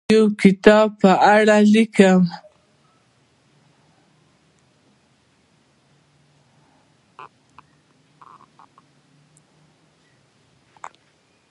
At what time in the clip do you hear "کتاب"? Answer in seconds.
0.43-0.87